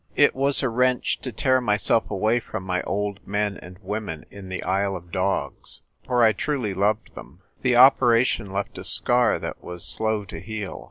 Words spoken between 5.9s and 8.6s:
for I truly loved them. The operation